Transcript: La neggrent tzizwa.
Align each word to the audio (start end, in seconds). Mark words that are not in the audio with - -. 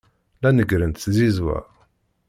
La 0.41 0.49
neggrent 0.51 0.97
tzizwa. 1.03 1.57